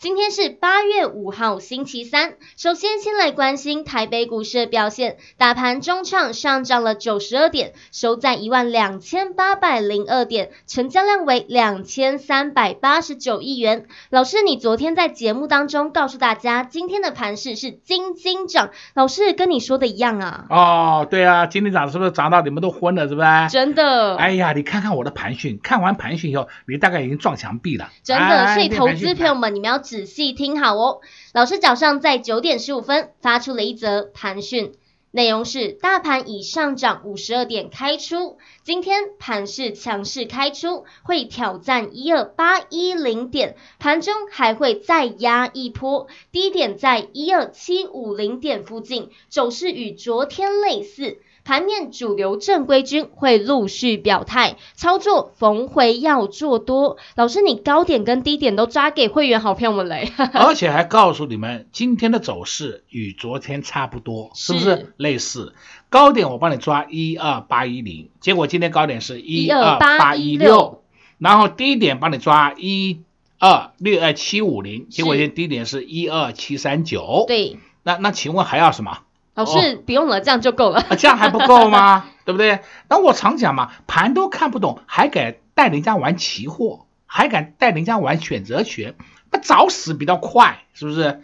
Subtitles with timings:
[0.00, 2.36] 今天是八月五号，星期三。
[2.56, 5.18] 首先，先来关心台北股市的表现。
[5.36, 13.84] 大盘中场上涨了九十二点，收在一万两千八百零二点，成交量为两千三百八十九亿元。
[14.08, 18.70] 老师，你昨天在节目当中告诉大家，今天的盘势是金金涨。
[18.94, 20.46] 老师跟你说的一样啊？
[20.48, 23.28] 哦，对啊，今天涨是不是涨到你们都昏了，是不是？
[23.50, 24.16] 真的。
[24.16, 27.90] 哎呀，你看看我的盘讯，看完盘讯以后，你大概已经撞墙壁了。
[28.02, 29.78] 真的，哎、所以投资朋友们，你们要。
[29.90, 31.00] 仔细听好哦，
[31.34, 34.74] 老师早上在九点十五分发出了一则盘讯，
[35.10, 51.18] 内容是大盘已上涨五十二点开出，今天盘势强势开出，会挑战一二八一零点，盘中还会再压一波，低点在一二七五零点附近，走势与昨天类似。
[51.44, 56.96] 盘面主流正规军会陆续表态，操作逢回要做多。
[57.16, 65.54] 老师，你高点跟低点都抓给会员好朋友们嘞， 而且还告诉你们今天的走势与昨天差不多，是不是类似？
[65.88, 70.82] 高点我帮你抓一二八一零，结果今天高点是一二八一六，
[71.18, 73.00] 然后低点帮你抓一
[73.40, 77.24] 二六二七五零，结果今天低点是一二七三九。
[77.26, 78.98] 对，那那请问还要什么？
[79.34, 80.84] 老师，不用了，哦、这样就够了。
[80.98, 82.06] 这样还不够吗？
[82.24, 82.60] 对不对？
[82.88, 88.94] 那我常讲嘛，盘都看不懂，还敢带人家玩期货，还敢带人家玩选择权，
[89.30, 91.22] 那早死比较快，是不是？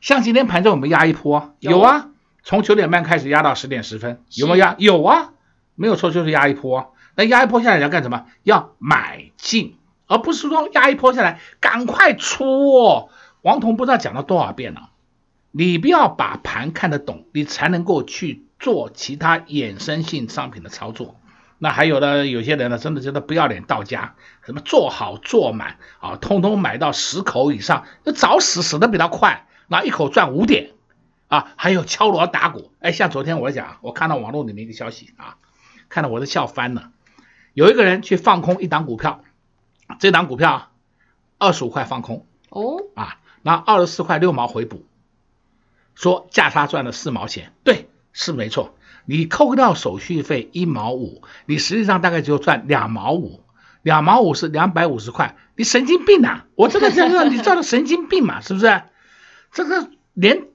[0.00, 1.54] 像今天盘中有没有压一波？
[1.60, 2.08] 有啊，
[2.42, 4.74] 从九点半开始压到十点十分，有没有压？
[4.78, 5.30] 有啊，
[5.74, 6.94] 没有错，就是压一波。
[7.16, 8.26] 那压一波下来要干什么？
[8.42, 13.08] 要买进，而不是说压一波下来赶快出哦。
[13.42, 14.90] 王彤不知道讲了多少遍了。
[15.58, 21.18] 你不要把盘看得懂，你才能够去做其他衍生性商品的操作。
[21.56, 30.72] 那还有的有些人呢，真的觉得不要脸到家，什么做好做满啊，通通买到十口以上，就早死死的比他快，那一口赚五点
[31.28, 31.54] 啊。
[31.56, 35.38] 还有敲锣打鼓，哎，像昨天我讲，我看到网络里面一个消息啊，
[35.88, 36.90] 看到我都笑翻了。
[37.54, 39.24] 有一个人去放空一档股票，
[40.00, 40.68] 这档股票
[41.38, 44.84] 二十五块放空哦啊，那二十四块六毛回补。
[45.96, 48.76] 说价差赚了四毛钱，对，是没错。
[49.04, 53.42] 你扣掉手续费一毛五，你实际上大概就赚两毛五，
[53.82, 55.36] 两毛五是两百五十块。
[55.56, 56.44] 你神经病啊！
[56.54, 58.82] 我这个叫做你叫的神经病嘛，是不是？
[59.52, 60.48] 这个连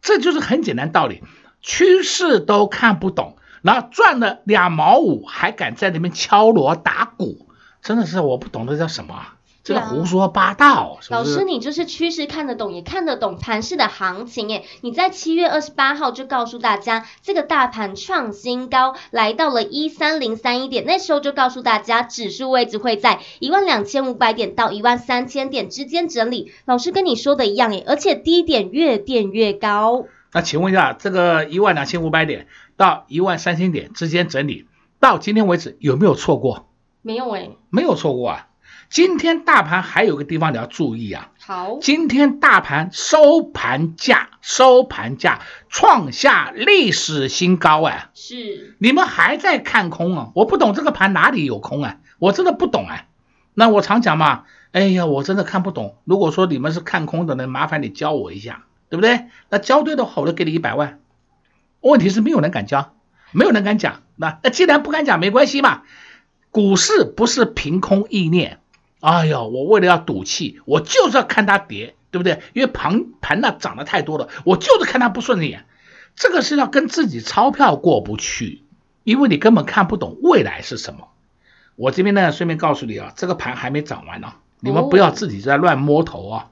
[0.00, 1.22] 这就是很简单道理，
[1.60, 7.46] 趋势都看不懂，然后赚了两毛五还敢在那边敲锣打鼓，
[7.82, 9.26] 真的是我不懂这叫什么？
[9.64, 11.12] 这个胡说八道，是是？
[11.12, 14.64] 老师，你就是趋势看得懂，也看得懂盘市的行情诶。
[14.80, 26.50] 你在七月二十八号就告诉大家，这个大盘创新高，来到了一三零三一点，那时候就告诉大家，指数位置会在一万两千五百点到一万三千点之间整理。
[26.64, 30.06] 老师跟你说的一样诶，而且低点越垫越高。
[30.32, 34.66] 那请问一下，这个一万两千五百点到一万三千点之间整理，
[34.98, 36.66] 到今天为止有没有错过？
[37.02, 38.48] 没有诶，没有错过啊。
[38.92, 41.30] 今天大盘还有个地方你要注意啊！
[41.40, 48.10] 好，今天大盘收盘价收盘价创下历史新高哎！
[48.12, 50.30] 是，你们还在看空啊？
[50.34, 52.00] 我不懂这个盘哪里有空啊？
[52.18, 53.08] 我真的不懂哎！
[53.54, 55.96] 那我常讲嘛，哎呀，我真的看不懂。
[56.04, 59.24] 如果说你们是看空的呢，麻烦你教我一下，对不对？
[59.48, 61.00] 那教对的话，我就给你一百万。
[61.80, 62.94] 问题是没有人敢教，
[63.30, 64.02] 没有人敢讲。
[64.16, 65.80] 那那既然不敢讲，没关系嘛。
[66.50, 68.58] 股市不是凭空意念。
[69.02, 72.40] 哎呀，我为了要赌气，我就是要看它跌，对不对？
[72.52, 75.66] 因为盘盘那涨得太多了，我就是看它不顺眼。
[76.14, 78.62] 这个是要跟自己钞票过不去，
[79.02, 81.08] 因为你根本看不懂未来是什么。
[81.74, 86.50] 我这边呢，顺便告诉你啊，这个盘还没涨完呢，你们不要自己在乱摸头啊。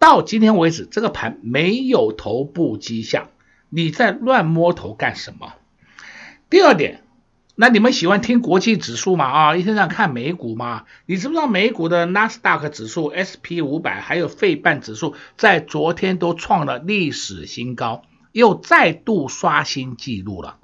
[0.00, 3.28] 到今天为止，这个盘没有头部迹象，
[3.68, 5.52] 你在乱摸头干什么？
[6.50, 7.04] 第二点。
[7.60, 9.24] 那你们喜欢听国际指数吗？
[9.24, 10.84] 啊，一天上看美股吗？
[11.06, 20.58] 你知不知道美股的纳斯达克指数、SP 五百还有费半指数在昨天都创了历史新高，又再度刷新纪录了。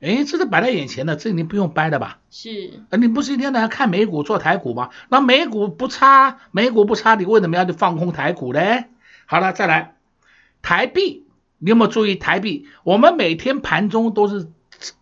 [0.00, 2.20] 哎，这是摆在眼前的，这你不用掰的吧？
[2.30, 2.72] 是。
[2.98, 4.88] 你不是一天到晚看美股做台股吗？
[5.10, 8.86] 那美股不差，美股不差，你为什么要去放空台股嘞？
[9.26, 9.94] 好了，再来
[10.62, 11.26] 台币，
[11.58, 12.66] 你有没有注意台币？
[12.82, 14.48] 我们每天盘中都是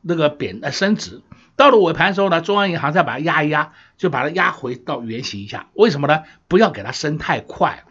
[0.02, 1.22] 那个贬呃升值，
[1.56, 5.69] 到了尾盘的时候呢，中央银行再把它压一压，就把它压回到原形一下。
[5.75, 6.22] 为什么呢？
[6.48, 7.84] 不要给它升太快，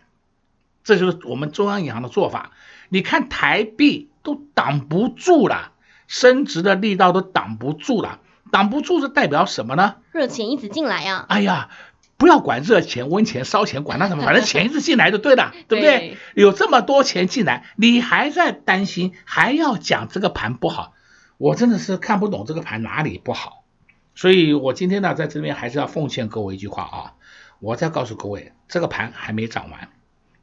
[0.84, 2.52] 这就是我们中央银行的做法。
[2.90, 5.72] 你看台币都挡不住了。
[6.10, 9.96] 升值的力道都挡不住了，挡不住是代表什么呢？
[10.14, 11.26] 热钱一直进来呀！
[11.28, 11.68] 哎呀，
[12.16, 16.16] 不要管热钱、温钱、烧钱，管它什么，反正钱一直进来就对了， 对不对？
[16.34, 20.94] 有这么多钱进来，你还在担心，还要讲这个盘不好，
[21.38, 23.64] 我真的是看不懂这个盘哪里不好。
[24.16, 27.14] 所以我今天呢，在这边还是要奉劝各位一句话啊，
[27.60, 29.90] 我再告诉各位，这个盘还没涨完，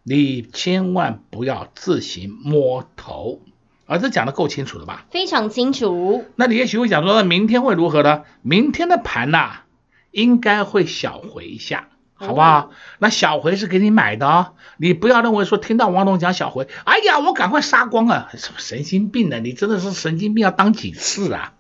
[0.02, 3.40] 你千万不要自行摸头。
[3.86, 5.04] 啊，这讲的够清楚了吧？
[5.10, 6.24] 非常清楚。
[6.36, 8.22] 那你也许会讲说，那明天会如何呢？
[8.40, 9.66] 明天的盘呐、啊，
[10.10, 12.58] 应该会小回一下，好不好？
[12.58, 18.28] 哦、那小回是给你买的哦，你不要认为说听到王总讲小回，哎呀，我赶快杀光啊！
[18.56, 19.40] 神经病呢？
[19.40, 21.52] 你真的是神经病，要当几次啊？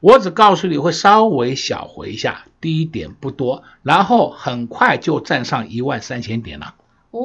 [0.00, 6.74] 我只告诉你会稍微小回一下，低点不多，然后很快就站上一万三千点了。
[7.10, 7.20] 哦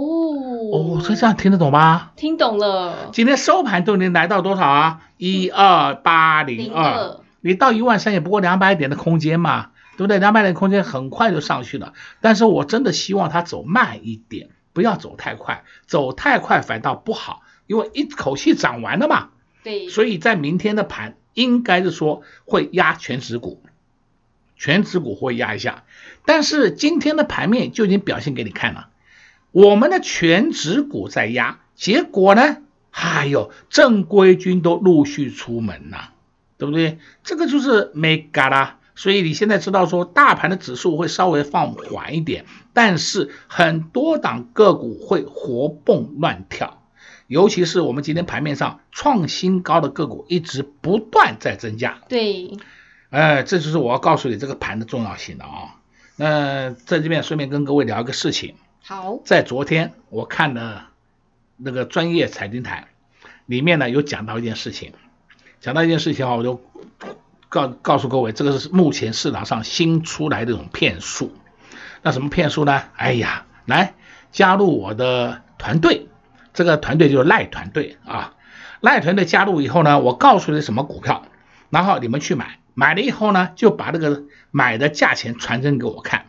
[0.71, 2.12] 哦，所以这样听得懂吗？
[2.15, 3.09] 听懂了。
[3.12, 5.01] 今天收盘都已经来到多少啊？
[5.17, 10.18] 一二八零二，你到一万三也不过两百点的空间嘛，对不对？
[10.18, 11.92] 两百点的空间很快就上去了。
[12.22, 19.31] 但是我真的希望它走慢一点，不要走太快，走太快反倒不好，因为一口气涨完了嘛。
[19.62, 19.90] 对。
[19.90, 23.62] 所以在明天的盘应该是说会压全指股，
[24.56, 25.84] 全指股会压一下，
[26.25, 28.88] 但是今天的盘面就已经表现给你看了。
[29.51, 32.60] 我们的全指股在压，结果呢？
[32.92, 36.13] 哎呦正规军都陆续出门了，
[36.57, 37.00] 对不对？
[37.25, 38.78] 这个就是没嘎啦。
[39.00, 42.44] 所以你现在知道说，大盘的指数会稍微放缓一点，
[42.74, 46.84] 但是很多档个股会活蹦乱跳，
[47.25, 52.01] 尤其是我们今天盘面上创新高的个股一直不断在增加。
[52.10, 52.57] 对，
[53.10, 55.80] 哎，这就是我要告诉你这个盘的重要性的啊。
[56.18, 58.56] 那在这边顺便跟各位聊一个事情。
[58.84, 60.90] 好，在昨天我看了
[61.56, 62.90] 那个专业财经台
[63.46, 64.92] 里面呢，有讲到一件事情，
[65.62, 66.62] 讲到一件事情啊，我就
[67.50, 71.36] 告告诉各位，这个是目前市场上新出来的一种骗术。
[72.01, 72.84] 那什么骗术呢？
[72.96, 73.96] 哎呀，来
[74.31, 76.07] 加入我的团队，
[76.54, 78.36] 这个团队就是赖团队啊，
[78.80, 81.25] 赖团队加入以后呢，我告诉你什么股票，
[81.69, 86.28] 然后你们去买，买了以后呢，就把这个买的价钱传真给我看。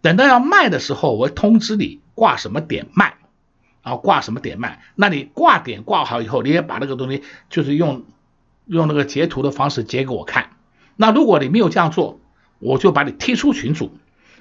[0.00, 3.14] 等到要卖的时候，我通知你挂什么点卖，
[3.82, 4.80] 啊，挂什么点卖。
[4.94, 8.04] 那你挂点挂好以后，你也把那个东西就是用
[8.66, 10.50] 用那个截图的方式截给我看。
[10.96, 12.20] 那如果你没有这样做，
[12.58, 13.96] 我就把你踢出群组。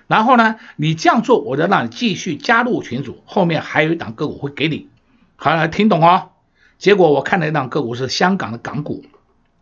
[0.07, 3.23] 然后呢，你这样做，我就让你继续加入群组。
[3.25, 4.89] 后面还有一档个股会给你，
[5.35, 6.29] 好，来听懂哦。
[6.77, 9.05] 结果我看了一档个股是香港的港股，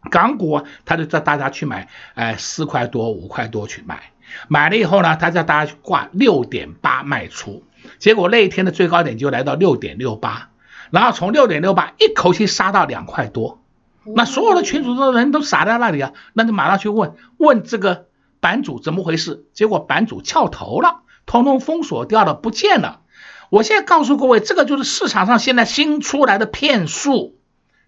[0.09, 4.11] 港股他就叫大家去买，哎，四块多五块多去买。
[4.47, 7.63] 买了以后呢，他叫大家去挂六点八卖出，
[7.99, 10.49] 结果那一天的最高点就来到六点六八，
[10.89, 13.61] 然后从六点六八一口气杀到两块多，
[14.03, 18.08] 那所有的群主的人都傻在那里啊，那就马上去问问这个
[18.39, 23.01] 版主怎么回事，结果版主翘头了，通通封锁掉了，不见了。
[23.50, 27.38] 我现在告诉各位，这个就是市场上现在新出来的骗术，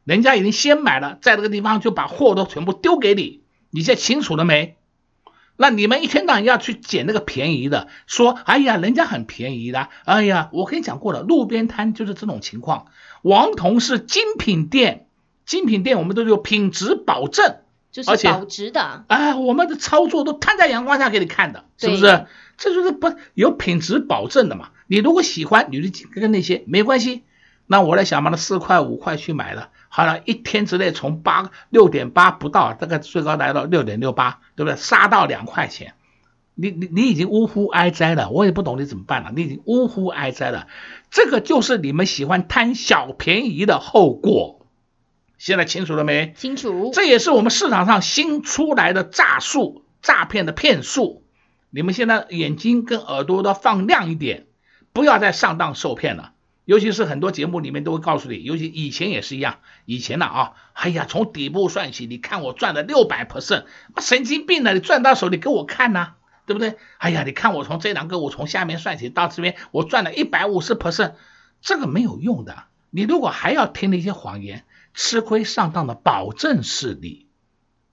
[0.03, 4.77] 人家已经先买了，在这个地方就把货都全部丢给你，你现在清楚了没？
[5.55, 12.87] 那你们一天到晚要去捡那个便宜的，说，哎呀，人家很便宜的，哎呀，我跟你讲过了，路边摊就是这种情况。
[13.21, 15.07] 王彤是精品店，
[15.45, 17.57] 精品店我们都有品质保证，
[17.91, 19.05] 就是保值的。
[19.07, 22.25] 哎，我们的操作都摊在阳光下给你看的，是不是？
[22.57, 24.69] 这就是不有品质保证的嘛。
[24.87, 27.23] 你如果喜欢，你就跟那些没关系。
[27.65, 29.69] 那我来想把那四块五块去买了。
[29.87, 34.75] 好了，一天之内从八六点八不到，大概最高来到六点六八，对不对？
[34.75, 35.93] 杀到两块钱，
[36.55, 40.67] 你你你已经呜呼哀哉了，我也不懂你怎么办了，你已经呜呼哀哉了，
[41.09, 44.62] 这个就是你们喜欢贪小便宜的后果。
[45.43, 46.33] 现在清楚了没？
[46.37, 46.91] 清楚。
[46.93, 51.25] 这也是我们市场上新出来的诈术、诈骗的骗术，
[51.69, 54.45] 你们现在眼睛跟耳朵都要放亮一点，
[54.93, 56.31] 不要再上当受骗了。
[56.63, 63.65] 尤其是很多节目里面都会告诉你，尤其以前也是一样，以前呢啊，哎呀，从底部算起，你看我赚了六百 percent，
[63.97, 66.77] 神经病呢，你赚到手你给我看呐、啊，对不对？
[66.99, 71.15] 哎呀，你看我从这两个我从下面算起到这边，我赚了一百五十 percent，
[71.61, 72.63] 这个没有用的。
[72.91, 77.27] 你如果还要听那些谎言，吃亏上当的保证是你。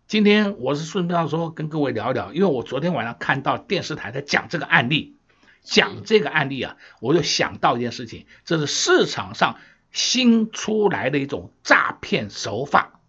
[0.07, 5.16] 今天我是顺便说跟各位聊一聊，因为我昨天晚上看到电视台在讲这个案例，
[5.62, 9.57] 讲这个案例啊，我就想到一件事情，这是市场上
[9.92, 13.00] 新出来的一种诈骗手法。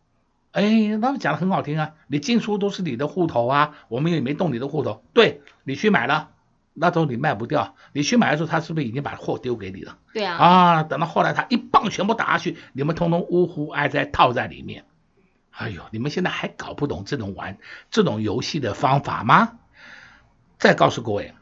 [0.51, 6.31] 哎，他们讲的很好听啊，你进出都是你的户头啊，我们也没动你的户头，对，你去买了。
[6.81, 9.99] 那时候你卖不掉，你去买的时候，他是不是已经把货丢给你了？
[10.13, 10.35] 对啊。
[10.35, 14.85] 啊，等到后来他一棒全部打下去，你们通通呜呼哀哉套在里面。
[15.51, 17.59] 哎呦，你们现在还搞不懂这种玩
[17.91, 19.59] 这种游戏的方法吗？
[20.57, 21.35] 再告诉各位，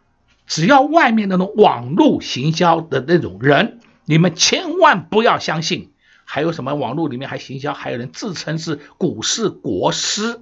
[0.46, 5.94] 只要外面那种网络行销的那种人，你们千万不要相信。
[6.26, 10.42] 还有什么网络里面还行销，还有人自称是股市国师，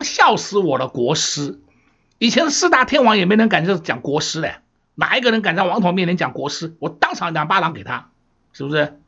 [0.00, 1.60] 笑死我了，国师。
[2.20, 4.56] 以前的四大天王也没人敢就是讲国师嘞，
[4.94, 6.76] 哪一个人敢在王彤面前讲国师？
[6.78, 8.10] 我当场两巴掌给他，
[8.52, 9.00] 是不是？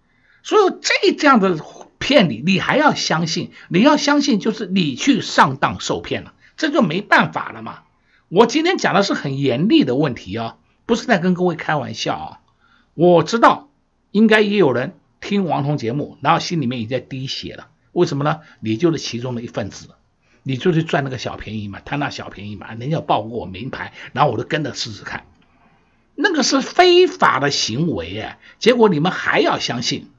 [0.42, 1.58] 所以这这样的
[1.98, 3.50] 骗你，你还要相信？
[3.68, 7.80] 你要相信就是你去上当受骗了，这就没办法了嘛。
[8.30, 12.40] 我今天讲的是很严厉的问题啊，不是在跟各位开玩笑啊。
[12.94, 13.68] 我知道
[14.10, 17.68] 应该也有人听王彤节目，然后心里面已经在滴血了。
[17.92, 18.40] 为什么呢？
[18.60, 19.90] 你就是其中的一份子。
[20.42, 25.24] 你就去赚那个小便宜嘛，贪那小便宜嘛，人家报过我名牌，然后我就跟着试试看，
[26.14, 30.10] 那个是非法的行为哎，结果你们还要相信，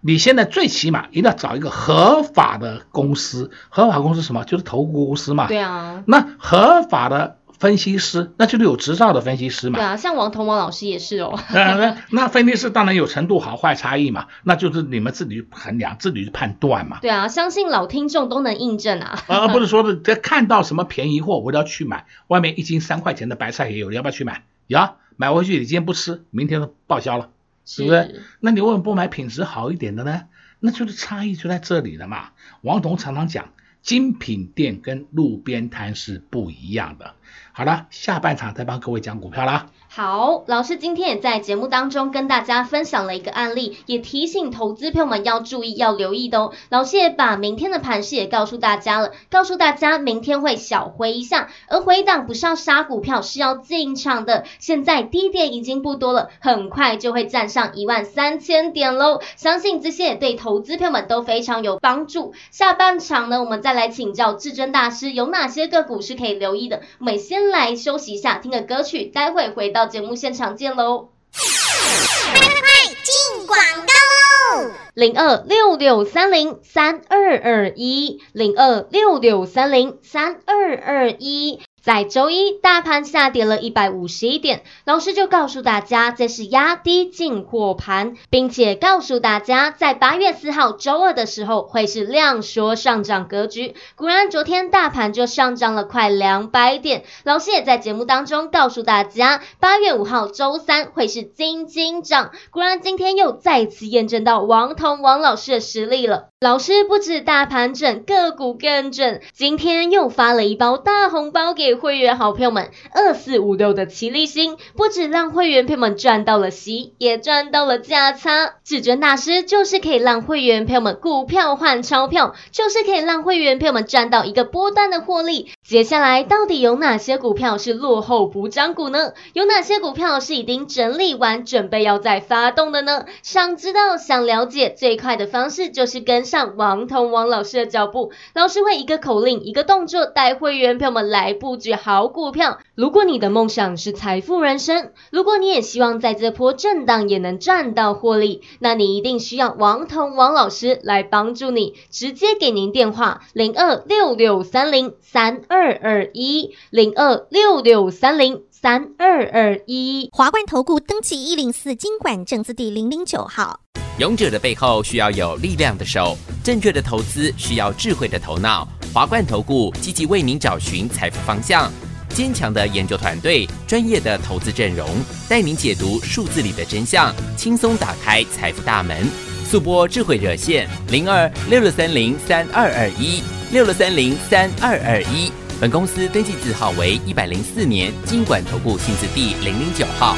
[0.00, 4.44] 你现在最起码一定要找一个合法的公司，合法公司什么？
[4.44, 5.48] 就是投顾公司嘛。
[5.48, 6.04] 对啊。
[6.06, 7.39] 那合法的。
[7.60, 9.78] 分析师，那就是有执照的分析师嘛。
[9.78, 11.38] 对啊，像王彤王老师也是哦。
[11.52, 17.00] 那 那分析师当然有程度好坏差异嘛，那就是你们自己去衡量，自己去判断嘛。
[17.02, 19.22] 对啊，相信老听众都能印证啊。
[19.28, 22.06] 而不是说的，这看到什么便宜货，我都要去买。
[22.28, 24.42] 外面一斤三块钱的白菜也有，你要不要去买？
[24.68, 27.28] 呀，买回去你今天不吃，明天都报销了，
[27.66, 28.00] 是不是？
[28.00, 30.22] 是那你为什么不买品质好一点的呢？
[30.60, 32.30] 那就是差异就在这里了嘛。
[32.62, 33.50] 王彤常常讲。
[33.82, 37.14] 精品店跟路边摊是不一样的。
[37.52, 39.66] 好了，下半场再帮各位讲股票啦。
[39.92, 46.52] 好，老师今天也在节目当中跟大家分享了一个案例，也提醒投资朋友们要注意、要留意的哦。
[46.68, 54.44] 老师也把明天的盘势也告诉大家了，告诉大家明天会小回一下，而回档不是要杀股票，是要进场的。
[54.60, 59.20] 现在低点已经不多了，很快就会站上一万三千点喽。
[59.34, 62.32] 相信这些也对投资朋友们都非常有帮助。
[62.52, 66.80] 下半场呢，我们再来请教至尊大师有哪些个股是可以留意的。
[67.00, 69.79] 我们先来休息一下，听个歌曲，待会回到。
[69.80, 71.08] 到节目现场见喽！
[71.32, 72.68] 快快快
[73.02, 74.70] 进广告喽！
[74.92, 81.62] 零二六六三零三二二一，零二六六三零三二二一。
[81.82, 93.74] 在周一，大盘下跌了一百五十一点，老师就告诉大家这是压低进货盘，并且告诉大家在八月四号周二的时候会是量缩上涨格局。
[93.96, 97.04] 果然，昨天大盘就上涨了快两百点。
[97.24, 102.30] 老师也在节目当中告诉大家，八月五号周三会是金金涨。
[102.50, 106.28] 果然，今天又再次验证到王彤王老师的实力了。
[106.40, 111.69] 老师不止大盘准，个股更准，今天又发了一包大红包给。
[111.74, 118.54] 会员好朋友们，二四五六的齐力新不止让会员朋友们赚到了息，也赚到了价差。
[118.64, 125.50] 至尊大师就是可以让会员朋友们股票换钞票，就是可以让会员朋友们赚到一个波段的获利。
[125.66, 129.12] 接下来到底有哪些股票是落后补涨股呢？
[129.32, 133.06] 有哪些股票是已经整理完，准备要再发动的呢？
[133.22, 142.58] 想知道、想了解，最快的方式就是跟上王彤王老师的脚步，老师会一个口令、一个动作带会员朋友们来布局好股票。
[142.74, 151.74] 如果你的梦想是财富人生，如果你也希望在这波震荡也能赚到获利，那你一定需要王彤王老师来帮助你。
[151.90, 160.08] 直接给您电话：零二六六三零三二二一零二六六三零三二二一。
[160.12, 163.60] 华冠投顾登记一零四经管证字第零零九号。
[163.98, 168.66] 勇者的背后需要有力量的手，正确的投资需要智慧的头脑。
[168.92, 171.70] 华冠投顾积极为您找寻财富方向，
[172.08, 174.88] 坚强的研究团队，专业的投资阵容，
[175.28, 179.06] 带您解读数字里的真相，轻松打开财富大门。
[179.48, 185.30] 速播智慧热线零二六六三零三二二一六六三零三二二一。
[185.60, 190.16] 本公司登记字号为一百零四年金管投顾新字第零零九号。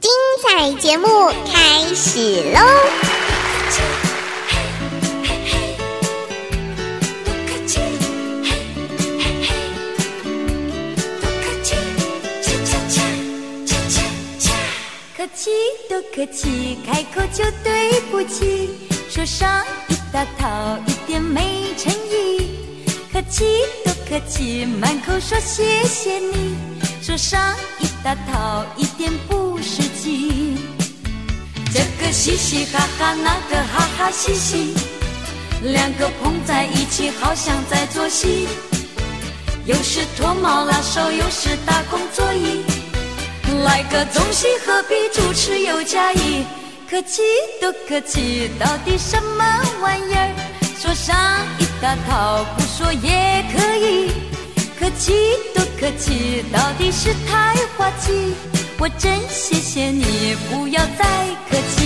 [0.00, 0.10] 精
[0.42, 1.06] 彩节目
[1.52, 3.23] 开始喽！
[15.24, 15.50] 客气
[15.88, 18.68] 多客气，开口就对不起，
[19.08, 22.46] 说上一大套一点没诚意，
[23.10, 23.42] 客气
[23.86, 26.54] 多客气，满口说谢谢你，
[27.00, 27.40] 说上
[27.80, 30.58] 一大套一点不实际。
[31.72, 34.74] 这个嘻嘻哈哈，那个哈哈嘻嘻，
[35.62, 38.46] 两个碰在一起，好像在做戏。
[39.64, 42.60] 有时脱毛拉手，有时打工作揖，
[43.62, 46.44] 来个东西何必，主持有加一。
[46.90, 47.22] 客气
[47.60, 49.44] 多客气，到底什么
[49.80, 50.30] 玩意儿？
[50.78, 51.16] 说上
[51.58, 54.12] 一大套，不说也可以。
[54.78, 55.12] 客气
[55.54, 58.34] 多客气，到底是太滑稽。
[58.78, 61.04] 我真谢谢你，不要再
[61.48, 61.83] 客气。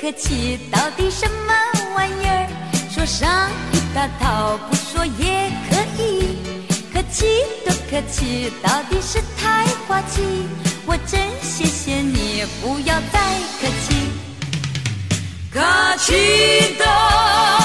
[0.00, 1.54] 客气到底什么
[1.94, 2.48] 玩意儿？
[2.90, 6.38] 说上一大套，不说也可以。
[6.92, 7.26] 客气
[7.64, 10.22] 多客气，到底是太滑稽。
[10.86, 13.20] 我真谢谢你，不要再
[13.60, 14.10] 客气。
[15.52, 15.60] 客
[15.98, 17.63] 气的。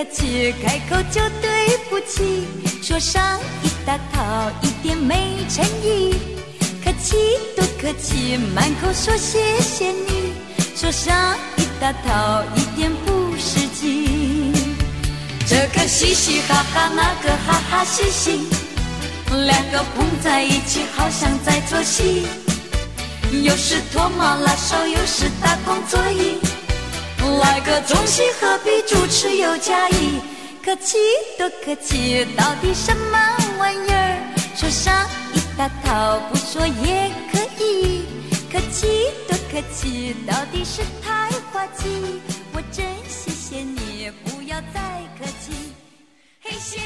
[0.00, 2.46] 客气，开口就对不起，
[2.82, 6.14] 说上一大套一点没诚意。
[6.82, 7.16] 客气
[7.54, 10.32] 多客气，满口说谢谢你，
[10.74, 14.54] 说上一大套一点不实际。
[15.46, 18.40] 这个嘻嘻哈哈，那个哈哈嘻嘻，
[19.28, 22.26] 两个碰在一起，好像在做戏。
[23.30, 26.49] 有时脱毛拉手，有时打工作揖。
[27.38, 30.20] 来个中西何必，主持有加一，
[30.64, 30.96] 客气
[31.38, 33.18] 多客气，到底什么
[33.58, 34.16] 玩意儿？
[34.56, 38.04] 说上一大套，不说也可以。
[38.52, 38.86] 客气
[39.28, 42.20] 多客气，到底是太滑稽。
[42.52, 42.84] 我真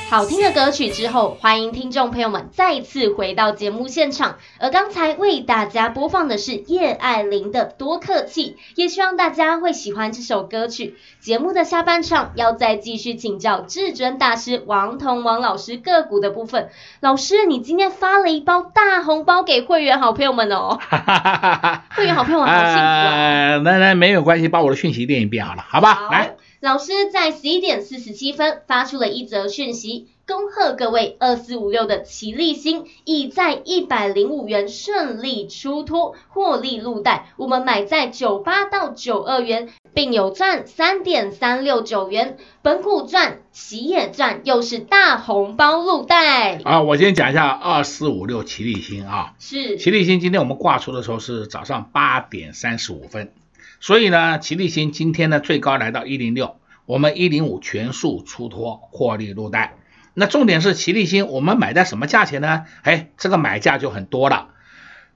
[0.08, 4.37] 好听的歌曲之后，欢迎听众朋友们再次回到节目现场。
[4.60, 10.96] 而刚才为大家播放的是叶爱玲的《多客气》，也希望大家会喜欢这首歌曲。
[11.20, 16.68] 节目的下半场要再继续请教至尊大师王彤王老师个股的部分。
[17.00, 20.78] 老师，你今天发了一包大红包给会员好朋友们哦，
[21.96, 23.58] 会员好朋友们好幸福啊！
[23.64, 25.94] 那那没有关系，把我的讯息念一遍好了，好吧？
[25.94, 26.37] 好来。
[26.64, 37.35] 老师在十一点四十七分发出了一则讯息，恭贺各位二四五六的齐力新已在一百零五元顺利出脱，获利入袋。
[37.37, 46.62] 我们买在九八到九二元，并有赚三点三六九元，本股赚，喜也赚，又是大红包入袋。
[46.64, 53.35] 啊，我先讲一下二四五六齐力新啊，是齐力新，今天我们挂出的时候是早上八点三十五分。
[53.80, 56.56] 所以呢，奇力新今天呢最高来到一零六，
[56.87, 59.76] 我们一零五全数出脱获利入袋。
[60.14, 62.66] 那重点是奇力新，我们买在什么价钱呢？
[62.82, 64.48] 哎，这个买价就很多了，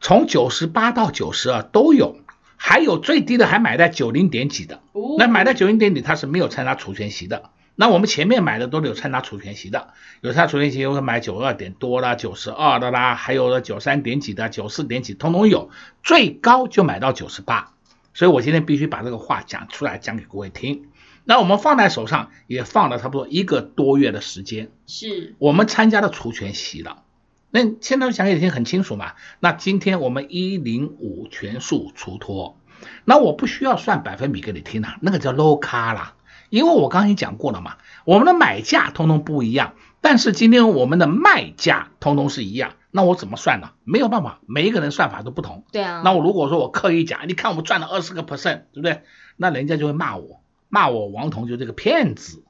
[0.00, 2.16] 从九十八到九十二都有，
[2.56, 4.80] 还有最低的还买在九零点几的。
[5.16, 7.50] 那买在九零点几它是没有参加除权息的。
[7.76, 9.90] 那我们前面买的都是有参加除权息的，
[10.20, 15.70] 有参加除权息，有的买九二点多啦、九十二的啦，还有九三点几的、九四点几，通通有，
[16.02, 17.72] 最高就买到九十八。
[18.14, 20.88] 所以我今天必须把这个话讲出来，讲给各位听。
[21.24, 27.02] 那我们放在手上也放了差不多一个多月的时间，是我们参加了除权息了。
[27.50, 29.12] 那现在讲给你听很清楚嘛。
[29.40, 32.58] 那今天我们一零五全数除脱，
[33.04, 36.14] 那我不需要算百分比给你听了，那个叫 low 卡啦，
[36.48, 42.72] 因为我刚刚已经讲过了嘛，我们的买价通通不一样，但是今天我们的卖价通通是一样。
[42.90, 43.72] 那我怎么算呢？
[43.84, 45.64] 没有办法，每一个人算法都不同。
[45.72, 46.02] 对啊。
[46.04, 49.02] 那我如果说我刻意讲，你看我们赚了二十个 percent，对不对？
[49.36, 52.44] 那人家就会骂我，骂我王彤就这个骗子。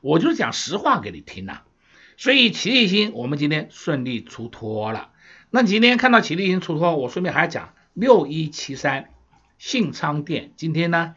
[0.00, 1.64] 我就是讲实话给你听呐、啊。
[2.16, 5.10] 所以齐立新我们今天顺利出脱了。
[5.50, 9.10] 那今天看到齐立新出脱，我顺便还要讲六一七三
[9.58, 11.14] 信昌店今天呢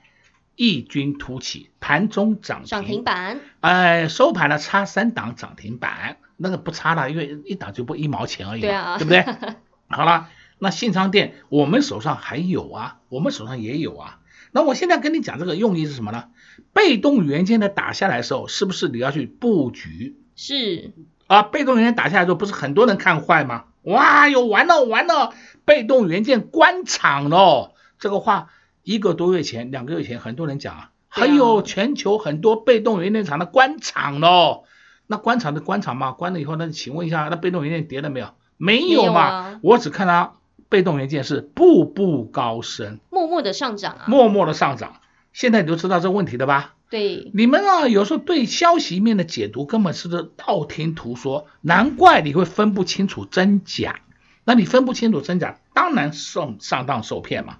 [0.56, 6.17] 异军突起，盘中涨涨停板，哎，收盘了差三档涨停板。
[6.38, 9.26] 那个不差了，因为一打就不一毛钱而已，对啊，对不对？
[9.89, 14.19] 好了，那信昌店我们手上还有啊，我们手上也有啊。
[14.52, 16.26] 那我现在跟你讲这个用意是什么呢？
[16.73, 20.17] 被动元件的打下来的时候，是不是你要去布局？
[20.36, 20.93] 是
[21.28, 23.65] 啊，被动元件打下来之后，不是很多人看坏吗？
[23.84, 25.34] 哇哟，完了完了，
[25.65, 27.73] 被动元件关厂了。
[28.00, 28.50] 这个话
[28.84, 34.63] 一个多月前、两个月前，很多人讲啊，还有全球很多被动元件厂的关厂了。
[35.08, 38.30] 那观察的观察嘛，关了以后，那请问一下，那被动元件跌了没有？
[38.58, 39.52] 没有嘛？
[39.52, 40.34] 有我只看它
[40.70, 45.02] 被动元件是步步高升，默默的上涨啊，默默的上涨。
[45.34, 46.74] 现在你就知道这问题的吧？
[46.89, 54.00] 对，你们啊，有时候对消息面的解读根本是道听途说，难怪你会分不清楚真假。
[54.43, 57.58] 那你分不清楚真假，当然受上当受骗嘛。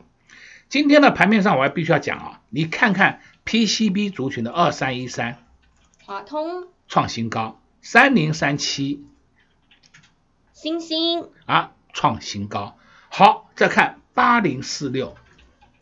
[0.70, 5.38] 今天的盘面上，我还必须要讲啊，你看看 PCB 族群的二三一三，
[6.06, 9.04] 华通创新高，三零三七，
[10.54, 12.78] 星星啊创新高。
[13.10, 15.16] 好，再看八零四六，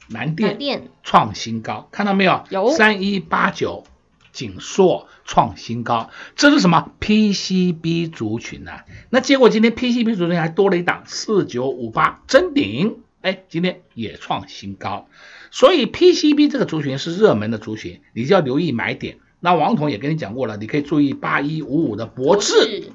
[0.07, 2.43] 南电，创新高，看到没有？
[2.49, 3.85] 有三一八九，
[4.31, 8.85] 锦硕创新高，这是什么 PCB 族群呢、啊？
[9.09, 15.07] 那结果今天 PCB 族群还多了一档四九五八真顶，哎，今天也创新高。
[15.51, 19.19] 所以 PCB 这个族群是热门的族群，你就要留意买点。
[19.45, 22.91] 那王彤也跟你讲过了，你可以注意八一五五的博智，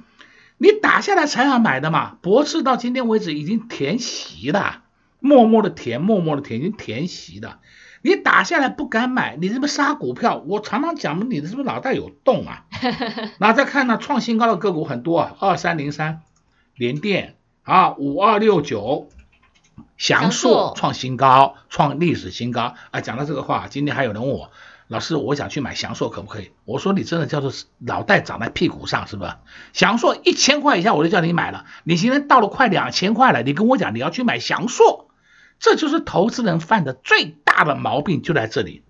[0.58, 2.16] 你打下来才要买的嘛。
[2.22, 4.82] 博智到今天为止已经填席了，
[5.20, 7.60] 默默的填，默默的填，已经填席了。
[8.02, 10.42] 你打下来不敢买，你是不是杀股票？
[10.44, 12.64] 我常常讲，你的是不是脑袋有洞啊？
[13.38, 16.22] 那再看呢，创新高的个股很多啊，二三零三
[16.74, 19.08] 联电啊，五二六九
[19.96, 23.00] 祥硕创新高，创历史新高啊。
[23.00, 24.50] 讲到这个话，今天还有人问我，
[24.90, 26.50] 老师，我想去买祥硕可不可以？
[26.64, 29.32] 我说你真的叫做脑袋长在屁股上是不是？
[29.72, 35.08] 祥硕一千块以下我就叫你买了，你今天到了快两千块了，你跟我讲你要去买祥硕。
[35.60, 38.82] 这就是投资人犯的最大的毛病，就在这里，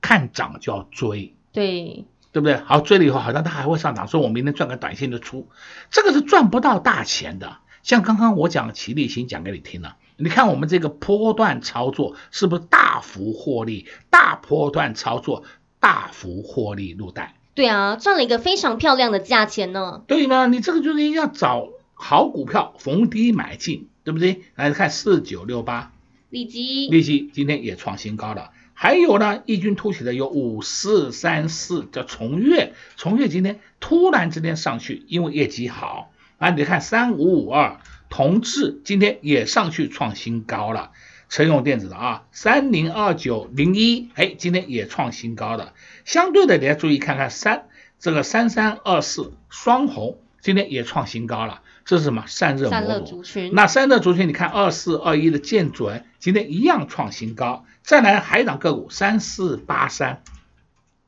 [0.00, 2.56] 看涨就要追，对，对不对？
[2.64, 5.48] 好，追了以后好像它还会上涨，所以我明天赚个短线就出，
[5.90, 7.56] 这个是赚不到大钱的。
[7.82, 13.86] 像刚刚我讲齐力新讲给你听了，你看我们这个波段操作是不是大幅获利？
[14.10, 15.44] 大波段操作
[15.78, 20.02] 大幅获利入袋，对啊，赚了一个非常漂亮的价钱呢。
[20.08, 20.46] 对吗？
[20.46, 24.42] 你这个就是要找好股票，逢低买进，对不对？
[24.56, 25.92] 来看四九六八。
[26.30, 28.50] 利基，利基今天也创新高了。
[28.74, 36.50] 还有呢，异军突起的有五四三四，叫崇越，崇越今天突然之间上去，因为业绩好啊。
[36.50, 40.92] 你看三五五二，同志今天也上去创新高了。
[41.28, 45.74] 车用电子的啊，三零二九零一，哎，今天也创新高的。
[46.06, 47.66] 相对的，你要注意看看三
[47.98, 51.60] 这个三三二四双红，今天也创新高了。
[51.84, 53.22] 这是什么散热模组？
[53.52, 57.66] 那散热族群，你看二四二一的建准今天一样创新高。
[57.82, 60.22] 再来海港个股三四八三，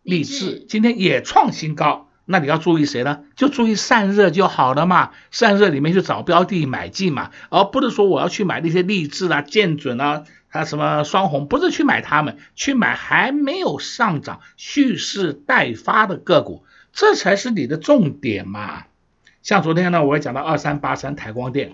[0.03, 2.10] 立志今天也创新高。
[2.31, 3.25] 那你要注意谁呢？
[3.35, 5.11] 就注意散热就好了嘛。
[5.33, 18.85] 散热里面去找标的买进嘛，而不是说我要去买那些励志啊、建准啊、还有什么双红，不是去买他们，去买还没有上涨、蓄势待发的个股，这才是你的重点嘛。
[19.43, 21.73] 像昨天呢，我也讲到二三八三台光电，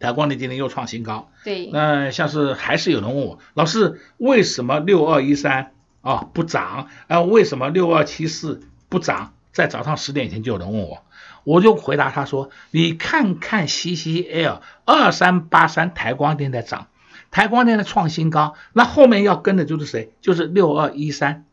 [0.00, 1.30] 台光电今天又创新高。
[1.44, 1.68] 对。
[1.70, 6.88] 那像是还是有人问我，老师为什么六二一三啊不涨？
[7.08, 9.34] 啊为什么六二七四不涨？
[9.56, 11.02] 在早上十点以前就有人问我，
[11.42, 16.88] 我就回答他说，你看看 CCL 二三八三台光电在涨，
[17.30, 20.12] 台光电的创新高，那后面要跟的就是谁？
[20.20, 21.46] 就是六二一三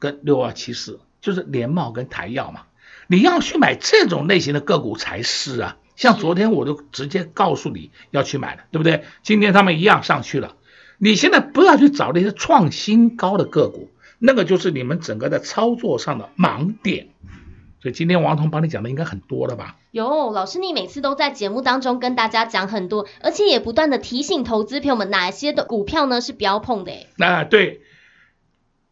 [0.00, 2.62] 跟六二七四，就是联茂跟台药嘛。
[3.06, 9.04] 你要去买这种类型的个股才是啊，像昨天我就直接告诉你要去买了，对不对？
[9.22, 10.56] 今天他们一样上去了。
[10.98, 13.88] 你现在不要去找那些创新高的个股，
[14.20, 17.08] 那个就是你们整个的操作上的盲点。
[17.82, 19.76] 所以今天王彤帮你讲的应该很多了吧？
[19.90, 26.92] 有，老师你每次都在节目当中跟大家讲很多，而且也不断的提醒投资朋友们哪些的股票呢是不要碰的。
[27.16, 27.80] 那对，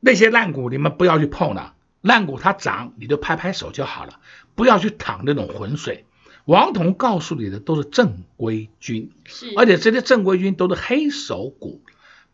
[0.01, 1.75] 那些烂股你们不要去碰了。
[2.01, 4.21] 烂股它涨，你就拍拍手就好了，
[4.55, 6.07] 不要去淌那种浑水。
[6.47, 11.83] 王彤告诉你的都是正规军，是，而且这些正规军都是黑手股。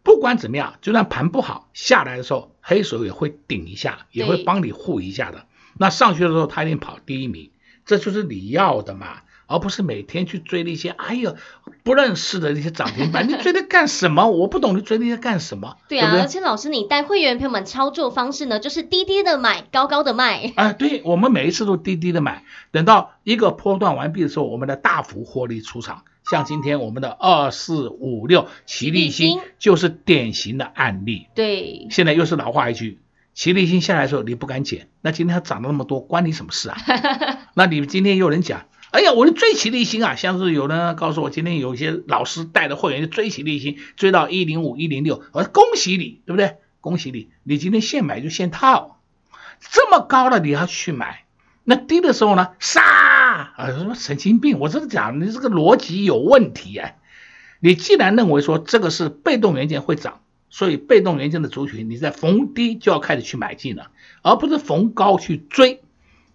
[0.04, 5.46] 不管怎么样，就算盘不好下来的时候，黑手也会顶一下，也会帮你护一下的。
[5.76, 7.50] 那上去的时候，他一定跑第一名，
[7.84, 9.22] 这就是你要的嘛。
[9.46, 11.36] 而不是每天去追那些哎呦
[11.82, 14.30] 不认识的那些涨停板，你追它干什么？
[14.30, 15.76] 我不懂你追那些干什么？
[15.88, 20.52] 对啊，对对，而且老师你带会员朋友们操作方式呢，就是低低的买，高高的卖。
[20.54, 31.26] 哎，对，我们每一次都低低的买，等到一个波段完毕的时候，我们的大幅获利出场，像今天我们的二四五六齐力新就是典型的案例。
[31.34, 33.00] 对，现在又是老话一句，
[33.34, 36.76] 齐力新下来的时候你不敢减，那今天它涨了那么多，关你什么事啊？
[37.54, 46.58] 那你今天又有人讲，哎呀，我就追起力新啊，像是有人告诉我，今天有一些老师带着会员就追起力新，追到一零五一零六，我说恭喜你，对不对？
[46.80, 49.00] 恭喜你，你今天现买就现套，
[49.58, 51.24] 这么高了你要去买。
[51.64, 52.50] 那低的时候呢？
[52.60, 52.84] 杀
[53.56, 53.72] 啊！
[53.76, 54.60] 什么神经病？
[54.60, 56.92] 我这是讲你这个逻辑有问题啊！
[57.58, 63.90] 你既然认为说这个是被动元件会涨，所以被动元件的族群你在逢低就要开始去买进了，
[64.22, 65.82] 而不是逢高去追。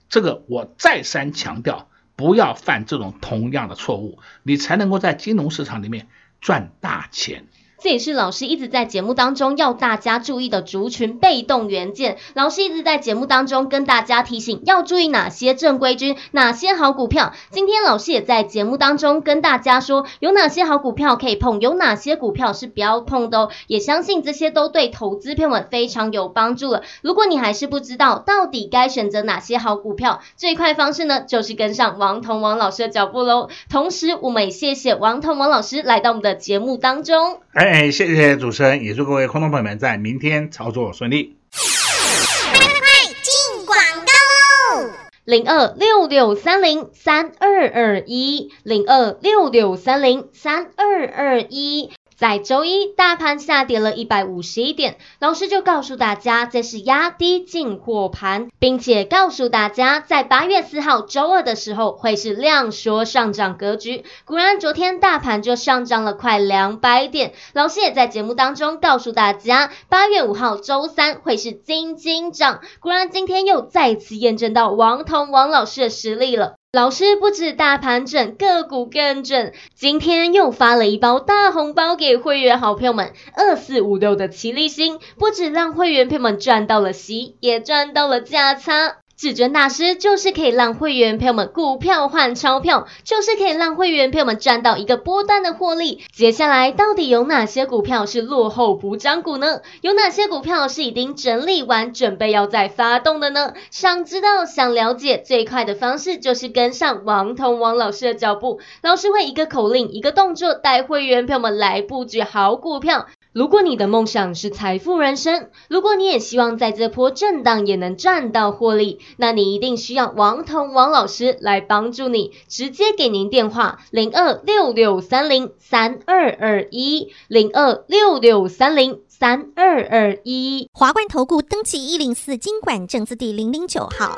[0.10, 1.88] 这个我再三强调，
[2.20, 6.10] 不要犯这种同样的错误，你才能够在金融市场里面
[6.42, 7.46] 赚大钱。
[7.82, 12.18] 这也是老师一直在节目当中要大家注意的族群被动元件。
[12.34, 17.34] 老师一直在节目当中跟大家提醒要注意哪些正规军，哪些好股票。
[17.52, 23.50] 今天老师也在节目当中跟大家说，有哪些好股票可以碰，有哪些股票是不要碰的哦。
[23.68, 26.84] 也相信这些都对投资朋友们非常有帮助了。
[27.02, 33.50] 如果你还是不知道到底该选择哪些好股票，最快方式呢，就是跟上王彤王老师的脚步喽。
[33.70, 37.40] 同时，我们也谢谢王彤王老师来到我们的节目当中。
[37.54, 41.38] 哎，谢谢主持人，也祝各位观众朋友们在明天操作顺利。
[41.52, 42.88] 快快快，
[43.22, 44.92] 进广告喽！
[45.24, 51.92] 零二六六三零三二二一，零二六六三零三二二一。
[52.20, 64.04] 在周一，大盘下跌了一百五十一点，老师就告诉大家这是压低进货盘，并且告诉大家在八月四号周二的时候会是量缩上涨格局。
[64.26, 67.32] 果然，昨天大盘就上涨了快两百点。
[67.54, 72.60] 老师也在节目当中告诉大家，八月五号周三会是金金涨。
[72.82, 76.59] 果然，今天又再次验证到王彤王老师的实力了。
[76.72, 79.54] 老师不止大盘整，个股更整。
[79.74, 88.98] 今天又发了一包大红包给会员好朋友们，二四五六的齐力星，不止让会员朋友们赚到了息，也赚到了价差。
[89.20, 96.02] 至尊大师就是可以让会员朋友们股票换钞票，就是可以让会员朋友们赚到一个波段的获利。
[96.14, 99.60] 接下来到底有哪些股票是落后补涨股呢？
[99.82, 103.56] 有哪些股票是已经整理完，准备要再发动的呢？
[103.72, 108.62] 想知道、想了解，最快的方式就是跟上王彤王老师的脚步。
[108.82, 113.08] 老师会一个口令、一个动作，带会员朋友们来布局好股票。
[113.40, 122.34] 如果你的梦想是财富人生，如果你也希望在这波震荡也能赚到获利，那你一定需要王彤王老师来帮助你。
[122.50, 130.70] 直接给您电话零二六六三零三二二一零二六六三零三二二一。
[130.74, 134.18] 华冠投顾登记一零四金管证字第零零九号。